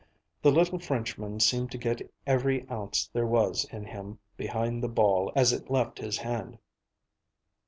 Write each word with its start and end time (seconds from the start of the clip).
The 0.41 0.51
little 0.51 0.79
Frenchman 0.79 1.39
seemed 1.41 1.69
to 1.73 1.77
get 1.77 2.11
every 2.25 2.67
ounce 2.71 3.07
there 3.13 3.27
was 3.27 3.65
in 3.65 3.85
him 3.85 4.17
behind 4.35 4.81
the 4.81 4.87
ball 4.89 5.31
as 5.35 5.53
it 5.53 5.69
left 5.69 5.99
his 5.99 6.17
hand. 6.17 6.57